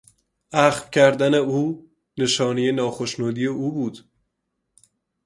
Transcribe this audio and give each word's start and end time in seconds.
اخم 0.51 0.89
کردن 0.89 1.33
او 1.33 1.89
نشانهی 2.17 2.71
ناخشنودی 2.71 3.45
او 3.45 3.71
بود. 3.71 4.03